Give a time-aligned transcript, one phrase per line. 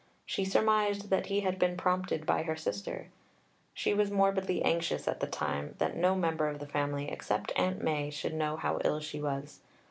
[0.25, 3.09] She surmised that he had been prompted by her sister.
[3.75, 7.83] She was morbidly anxious at this time that no member of the family except Aunt
[7.83, 9.59] Mai should know how ill she was.